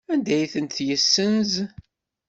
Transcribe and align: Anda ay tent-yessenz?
Anda 0.13 0.31
ay 0.35 0.47
tent-yessenz? 0.53 1.51